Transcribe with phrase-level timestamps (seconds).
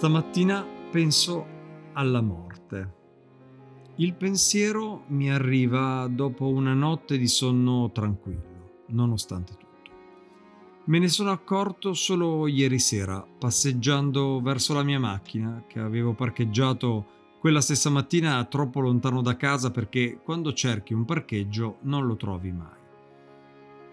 [0.00, 1.46] Stamattina penso
[1.92, 2.94] alla morte.
[3.96, 9.90] Il pensiero mi arriva dopo una notte di sonno tranquillo, nonostante tutto.
[10.86, 17.04] Me ne sono accorto solo ieri sera, passeggiando verso la mia macchina, che avevo parcheggiato
[17.38, 22.50] quella stessa mattina troppo lontano da casa perché quando cerchi un parcheggio non lo trovi
[22.50, 22.79] mai.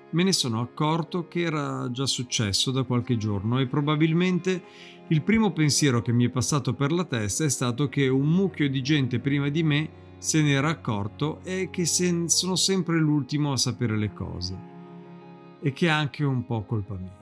[0.10, 4.64] Me ne sono accorto che era già successo da qualche giorno e probabilmente
[5.10, 8.70] il primo pensiero che mi è passato per la testa è stato che un mucchio
[8.70, 13.58] di gente prima di me se ne era accorto e che sono sempre l'ultimo a
[13.58, 14.58] sapere le cose.
[15.62, 17.16] E che è anche un po' colpa mia.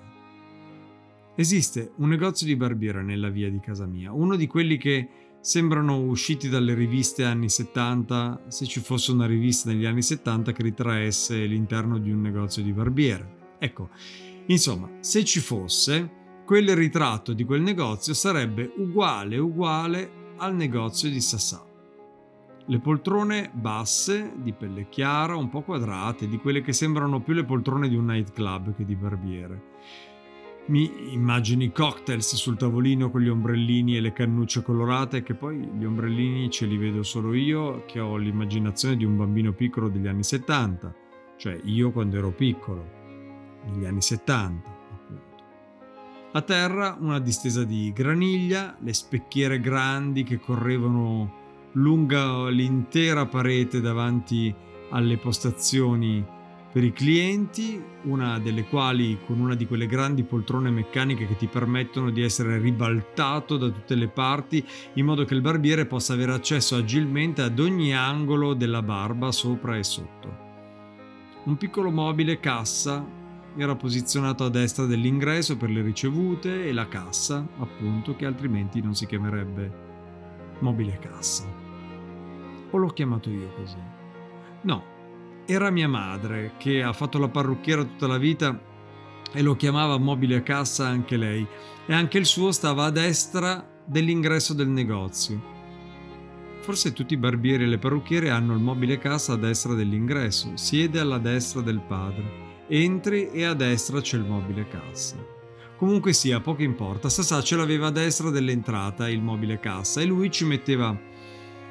[1.35, 5.09] Esiste un negozio di barbiera nella via di casa mia, uno di quelli che
[5.45, 10.63] sembrano usciti dalle riviste anni 70, se ci fosse una rivista negli anni 70 che
[10.63, 13.53] ritraesse l'interno di un negozio di barbiere.
[13.59, 13.89] Ecco,
[14.47, 21.21] insomma, se ci fosse, quel ritratto di quel negozio sarebbe uguale uguale al negozio di
[21.21, 21.63] Sassà.
[22.65, 27.45] Le poltrone basse, di pelle chiara, un po' quadrate, di quelle che sembrano più le
[27.45, 29.73] poltrone di un nightclub che di barbiere.
[30.67, 35.57] Mi immagino i cocktails sul tavolino con gli ombrellini e le cannucce colorate, che poi
[35.57, 40.07] gli ombrellini ce li vedo solo io, che ho l'immaginazione di un bambino piccolo degli
[40.07, 40.95] anni 70,
[41.37, 42.83] cioè io quando ero piccolo,
[43.65, 44.73] negli anni 70.
[46.31, 51.43] A terra una distesa di graniglia, le specchiere grandi che correvano
[51.73, 54.53] lungo l'intera parete davanti
[54.89, 56.25] alle postazioni
[56.75, 61.47] per i clienti, una delle quali con una di quelle grandi poltrone meccaniche che ti
[61.47, 64.61] permettono di essere ribaltato da tutte le parti
[64.95, 69.77] in modo che il barbiere possa avere accesso agilmente ad ogni angolo della barba sopra
[69.77, 70.37] e sotto.
[71.45, 73.07] Un piccolo mobile cassa
[73.55, 78.95] era posizionato a destra dell'ingresso per le ricevute e la cassa, appunto, che altrimenti non
[78.95, 79.71] si chiamerebbe
[80.59, 81.45] mobile cassa.
[82.71, 83.77] O l'ho chiamato io così?
[84.63, 84.94] No,
[85.45, 88.59] era mia madre che ha fatto la parrucchiera tutta la vita
[89.31, 91.45] e lo chiamava mobile cassa anche lei
[91.85, 95.53] e anche il suo stava a destra dell'ingresso del negozio.
[96.61, 100.99] Forse tutti i barbieri e le parrucchiere hanno il mobile cassa a destra dell'ingresso, siede
[100.99, 105.15] alla destra del padre Entri e a destra c'è il mobile cassa.
[105.77, 110.31] Comunque sia, poco importa, Sasà ce l'aveva a destra dell'entrata il mobile cassa e lui
[110.31, 110.99] ci metteva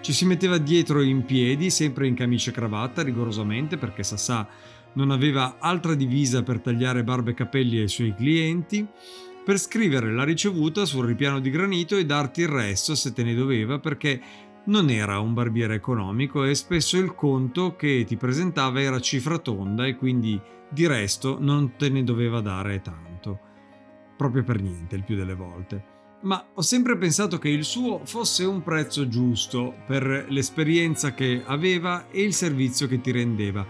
[0.05, 4.47] ci si metteva dietro in piedi, sempre in camicia e cravatta, rigorosamente, perché Sassà
[4.93, 8.87] non aveva altra divisa per tagliare barbe e capelli ai suoi clienti,
[9.43, 13.35] per scrivere la ricevuta sul ripiano di granito e darti il resto se te ne
[13.35, 14.21] doveva, perché
[14.65, 19.87] non era un barbiere economico e spesso il conto che ti presentava era cifra tonda
[19.87, 20.39] e quindi
[20.69, 23.41] di resto non te ne doveva dare tanto.
[24.19, 25.94] Proprio per niente il più delle volte.
[26.23, 32.09] Ma ho sempre pensato che il suo fosse un prezzo giusto per l'esperienza che aveva
[32.11, 33.67] e il servizio che ti rendeva.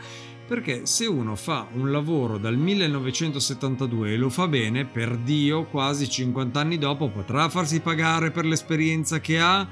[0.47, 6.09] Perché se uno fa un lavoro dal 1972 e lo fa bene, per Dio, quasi
[6.09, 9.67] 50 anni dopo potrà farsi pagare per l'esperienza che ha?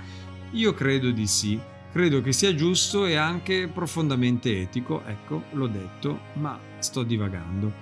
[0.52, 1.60] Io credo di sì.
[1.92, 7.72] Credo che sia giusto e anche profondamente etico, ecco, l'ho detto, ma sto divagando.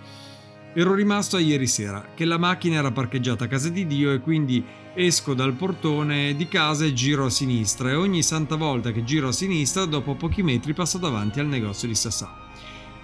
[0.72, 4.20] Ero rimasto a ieri sera, che la macchina era parcheggiata a casa di Dio e
[4.20, 4.64] quindi
[4.94, 9.28] esco dal portone di casa e giro a sinistra e ogni santa volta che giro
[9.28, 12.32] a sinistra dopo pochi metri passo davanti al negozio di Sassà.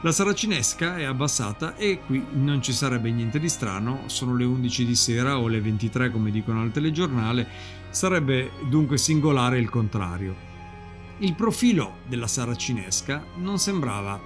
[0.03, 4.85] La saracinesca è abbassata e qui non ci sarebbe niente di strano, sono le 11
[4.85, 7.49] di sera o le 23 come dicono al telegiornale,
[7.91, 10.37] sarebbe dunque singolare il contrario.
[11.19, 14.21] Il profilo della saracinesca non sembrava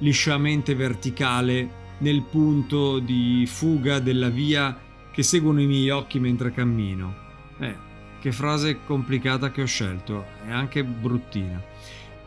[0.00, 4.78] lisciamente verticale nel punto di fuga della via
[5.10, 7.14] che seguono i miei occhi mentre cammino.
[7.58, 7.74] Eh,
[8.20, 11.62] che frase complicata che ho scelto, è anche bruttina.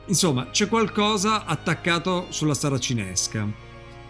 [0.08, 3.48] Insomma, c'è qualcosa attaccato sulla saracinesca.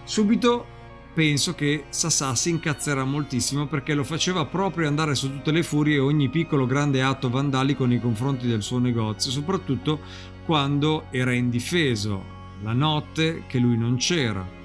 [0.05, 0.65] Subito
[1.13, 5.99] penso che Sassà si incazzerà moltissimo perché lo faceva proprio andare su tutte le furie
[5.99, 9.99] ogni piccolo grande atto vandalico nei confronti del suo negozio, soprattutto
[10.45, 12.23] quando era indifeso,
[12.63, 14.56] la notte che lui non c'era.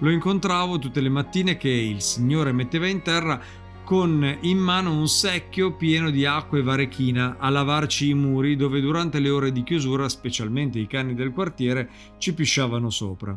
[0.00, 3.40] Lo incontravo tutte le mattine che il signore metteva in terra
[3.82, 8.80] con in mano un secchio pieno di acqua e varechina a lavarci i muri dove
[8.80, 13.36] durante le ore di chiusura, specialmente i cani del quartiere, ci pisciavano sopra.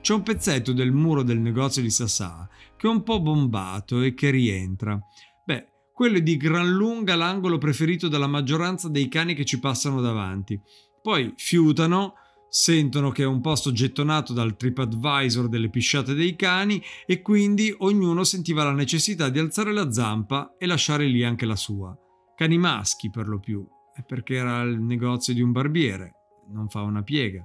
[0.00, 4.14] C'è un pezzetto del muro del negozio di Sassà che è un po' bombato e
[4.14, 4.98] che rientra.
[5.44, 10.00] Beh, quello è di gran lunga l'angolo preferito dalla maggioranza dei cani che ci passano
[10.00, 10.60] davanti.
[11.02, 12.14] Poi fiutano,
[12.54, 18.24] sentono che è un posto gettonato dal TripAdvisor delle pisciate dei cani e quindi ognuno
[18.24, 21.96] sentiva la necessità di alzare la zampa e lasciare lì anche la sua.
[22.36, 23.66] Cani maschi per lo più,
[24.06, 26.12] perché era il negozio di un barbiere,
[26.52, 27.42] non fa una piega.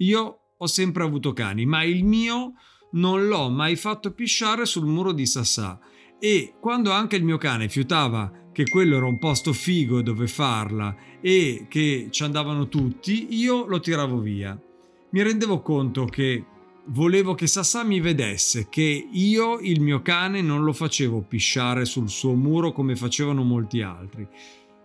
[0.00, 2.52] Io ho sempre avuto cani, ma il mio
[2.92, 5.80] non l'ho mai fatto pisciare sul muro di Sassà
[6.18, 10.92] e quando anche il mio cane fiutava che quello era un posto figo dove farla
[11.20, 14.60] e che ci andavano tutti, io lo tiravo via.
[15.10, 16.44] Mi rendevo conto che
[16.86, 22.08] volevo che Sassà mi vedesse che io il mio cane non lo facevo pisciare sul
[22.08, 24.26] suo muro come facevano molti altri.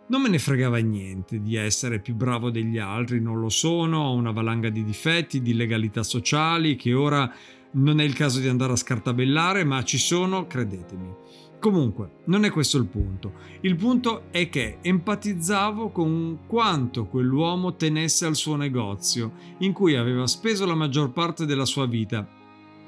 [0.09, 4.13] Non me ne fregava niente di essere più bravo degli altri, non lo sono, ho
[4.13, 7.33] una valanga di difetti, di legalità sociali che ora
[7.71, 11.21] non è il caso di andare a scartabellare, ma ci sono, credetemi.
[11.63, 13.35] Comunque, non è questo il punto.
[13.61, 20.27] Il punto è che empatizzavo con quanto quell'uomo tenesse al suo negozio, in cui aveva
[20.27, 22.27] speso la maggior parte della sua vita.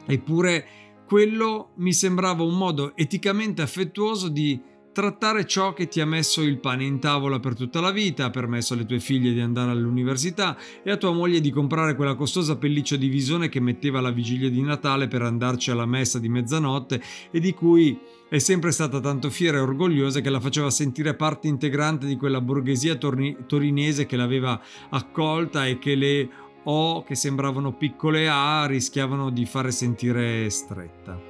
[0.06, 0.68] Eppure
[1.08, 4.62] quello mi sembrava un modo eticamente affettuoso di
[4.96, 8.30] trattare ciò che ti ha messo il pane in tavola per tutta la vita, ha
[8.30, 12.56] permesso alle tue figlie di andare all'università e a tua moglie di comprare quella costosa
[12.56, 17.02] pelliccia di visone che metteva alla vigilia di Natale per andarci alla messa di mezzanotte
[17.30, 18.00] e di cui
[18.30, 22.40] è sempre stata tanto fiera e orgogliosa che la faceva sentire parte integrante di quella
[22.40, 24.58] borghesia torni- torinese che l'aveva
[24.92, 26.30] accolta e che le
[26.68, 31.22] O che sembravano piccole A rischiavano di fare sentire stretta.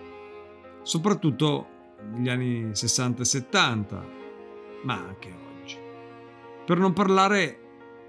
[0.81, 1.74] Soprattutto
[2.11, 4.07] negli anni 60 e 70,
[4.83, 5.77] ma anche oggi.
[6.65, 7.59] Per non parlare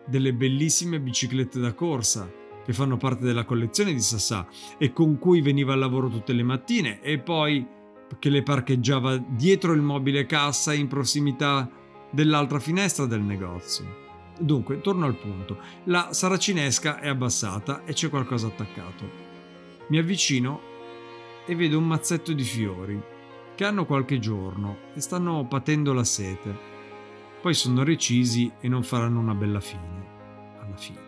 [0.07, 2.31] delle bellissime biciclette da corsa
[2.65, 4.47] che fanno parte della collezione di Sassà
[4.77, 7.67] e con cui veniva al lavoro tutte le mattine e poi
[8.19, 11.71] che le parcheggiava dietro il mobile cassa in prossimità
[12.11, 14.05] dell'altra finestra del negozio.
[14.39, 15.59] Dunque, torno al punto.
[15.85, 19.25] La saracinesca è abbassata e c'è qualcosa attaccato.
[19.89, 20.61] Mi avvicino
[21.47, 23.01] e vedo un mazzetto di fiori
[23.57, 26.75] che hanno qualche giorno e stanno patendo la sete.
[27.41, 30.05] Poi sono recisi e non faranno una bella fine.
[30.61, 31.01] Alla fine.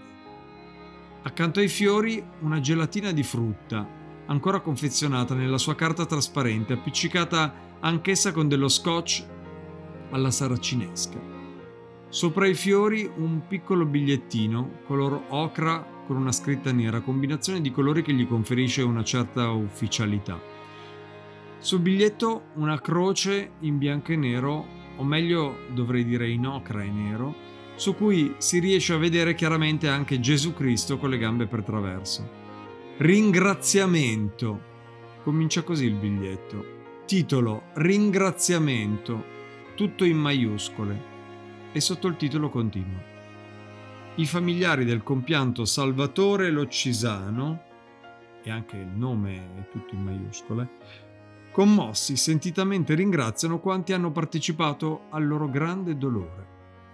[1.22, 3.86] Accanto ai fiori una gelatina di frutta,
[4.26, 9.24] ancora confezionata nella sua carta trasparente, appiccicata anch'essa con dello scotch
[10.10, 11.18] alla saracinesca.
[12.08, 18.00] Sopra i fiori un piccolo bigliettino color ocra con una scritta nera, combinazione di colori
[18.00, 20.57] che gli conferisce una certa ufficialità.
[21.60, 24.64] Sul biglietto una croce in bianco e nero,
[24.96, 27.34] o meglio dovrei dire in ocra e nero,
[27.74, 32.28] su cui si riesce a vedere chiaramente anche Gesù Cristo con le gambe per traverso.
[32.98, 34.66] Ringraziamento.
[35.24, 36.76] Comincia così il biglietto.
[37.06, 39.24] Titolo Ringraziamento,
[39.74, 41.16] tutto in maiuscole.
[41.72, 43.02] E sotto il titolo continua.
[44.14, 47.62] I familiari del compianto Salvatore Loccisano,
[48.42, 50.68] e anche il nome è tutto in maiuscole,
[51.58, 56.46] Commossi sentitamente ringraziano quanti hanno partecipato al loro grande dolore.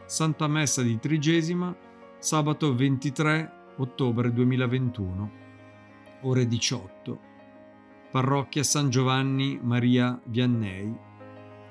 [0.06, 1.76] Santa Messa di Trigesima,
[2.18, 5.30] sabato 23 ottobre 2021,
[6.22, 7.20] ore 18.
[8.10, 10.96] Parrocchia San Giovanni Maria Vianney.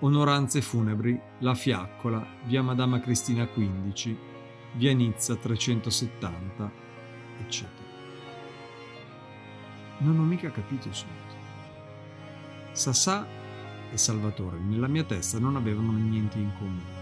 [0.01, 4.17] Onoranze funebri La Fiaccola, via Madama Cristina 15,
[4.73, 6.71] via Nizza 370,
[7.39, 7.87] eccetera.
[9.97, 11.42] Non ho mica capito subito.
[12.73, 13.25] Sassà
[13.91, 17.01] e Salvatore nella mia testa non avevano niente in comune.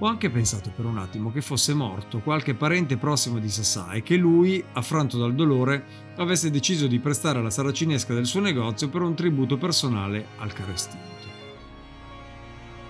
[0.00, 4.02] Ho anche pensato per un attimo che fosse morto qualche parente prossimo di Sassà e
[4.02, 9.00] che lui, affranto dal dolore, avesse deciso di prestare la saracinesca del suo negozio per
[9.02, 11.26] un tributo personale al caro estinto.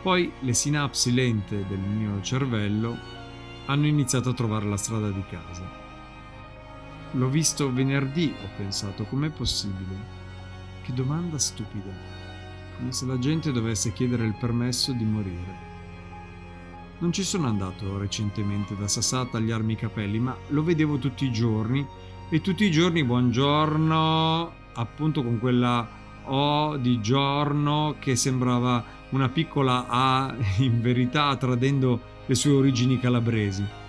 [0.03, 2.97] Poi le sinapsi lente del mio cervello
[3.67, 5.71] hanno iniziato a trovare la strada di casa.
[7.13, 10.28] L'ho visto venerdì, ho pensato, com'è possibile?
[10.89, 11.93] Che domanda stupida.
[12.79, 15.57] Come se la gente dovesse chiedere il permesso di morire.
[17.01, 21.27] Non ci sono andato recentemente da Sassà a tagliarmi i capelli, ma lo vedevo tutti
[21.27, 21.87] i giorni
[22.31, 25.87] e tutti i giorni buongiorno, appunto con quella
[26.25, 33.88] O di giorno che sembrava una piccola A in verità tradendo le sue origini calabresi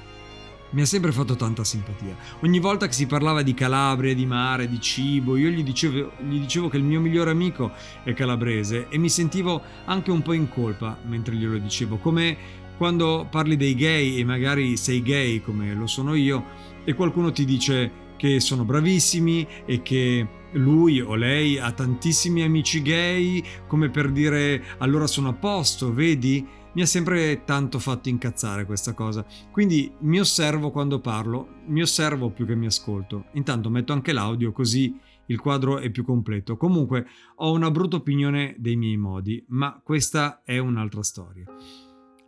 [0.72, 2.16] mi ha sempre fatto tanta simpatia.
[2.42, 6.40] Ogni volta che si parlava di Calabria, di mare, di cibo, io gli dicevo, gli
[6.40, 7.72] dicevo, che il mio migliore amico
[8.04, 12.38] è calabrese e mi sentivo anche un po' in colpa mentre glielo dicevo, come
[12.78, 16.46] quando parli dei gay e magari sei gay come lo sono io
[16.86, 22.82] e qualcuno ti dice che sono bravissimi e che lui o lei ha tantissimi amici
[22.82, 26.58] gay, come per dire allora sono a posto, vedi?
[26.72, 29.26] mi ha sempre tanto fatto incazzare questa cosa.
[29.52, 33.26] Quindi mi osservo quando parlo, mi osservo più che mi ascolto.
[33.34, 36.58] Intanto metto anche l'audio così il quadro è più completo.
[36.58, 41.46] Comunque ho una brutta opinione dei miei modi, ma questa è un'altra storia.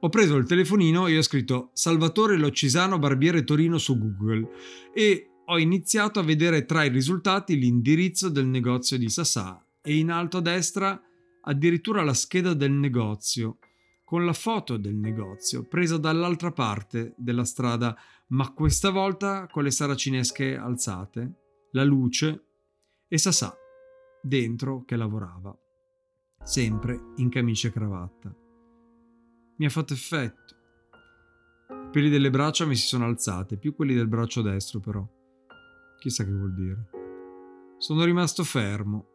[0.03, 4.49] Ho preso il telefonino e ho scritto Salvatore Loccisano Barbiere Torino su Google
[4.93, 10.09] e ho iniziato a vedere tra i risultati l'indirizzo del negozio di Sassà e in
[10.09, 10.99] alto a destra
[11.41, 13.57] addirittura la scheda del negozio
[14.05, 19.71] con la foto del negozio presa dall'altra parte della strada, ma questa volta con le
[19.71, 21.33] saracinesche alzate,
[21.71, 22.45] la luce
[23.09, 23.53] e Sasà
[24.21, 25.53] dentro che lavorava,
[26.43, 28.33] sempre in camicia e cravatta.
[29.57, 30.55] Mi ha fatto effetto.
[31.69, 35.19] I peli delle braccia mi si sono alzate, più quelli del braccio destro però.
[36.01, 36.89] Chissà che vuol dire.
[37.77, 39.05] Sono rimasto fermo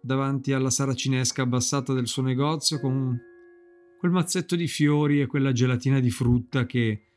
[0.00, 3.14] davanti alla saracinesca abbassata del suo negozio con
[3.98, 7.08] quel mazzetto di fiori e quella gelatina di frutta che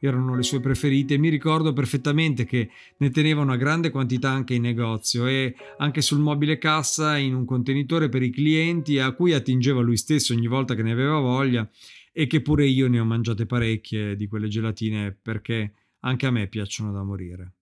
[0.00, 1.18] erano le sue preferite.
[1.18, 6.20] Mi ricordo perfettamente che ne teneva una grande quantità anche in negozio e anche sul
[6.20, 10.74] mobile cassa in un contenitore per i clienti a cui attingeva lui stesso ogni volta
[10.74, 11.68] che ne aveva voglia
[12.12, 16.48] e che pure io ne ho mangiate parecchie di quelle gelatine perché anche a me
[16.48, 17.56] piacciono da morire.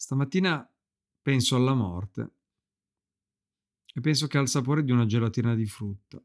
[0.00, 0.64] Stamattina
[1.20, 2.30] penso alla morte
[3.92, 6.22] e penso che ha il sapore di una gelatina di frutta.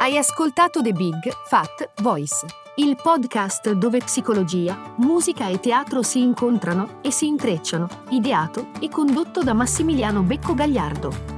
[0.00, 2.46] Hai ascoltato The Big Fat Voice,
[2.78, 9.42] il podcast dove psicologia, musica e teatro si incontrano e si intrecciano, ideato e condotto
[9.42, 11.37] da Massimiliano Becco Gagliardo.